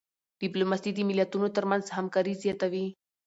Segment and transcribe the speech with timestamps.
[0.41, 2.85] ډيپلوماسي د ملتونو ترمنځ همکاري زیاتوي.